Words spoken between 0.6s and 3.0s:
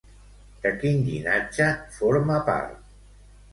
De quin llinatge forma part?